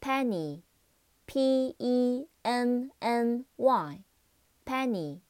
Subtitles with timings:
[0.01, 5.20] Penny，P E N N Y，Penny，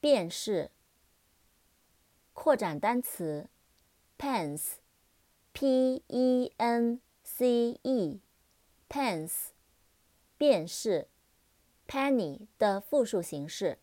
[0.00, 0.70] 便是。
[2.34, 3.48] 扩展单词
[4.18, 4.80] ，Pence。
[5.52, 9.48] P E N C E，pence，
[10.38, 11.08] 便是
[11.88, 13.78] ，penny 的复数形式。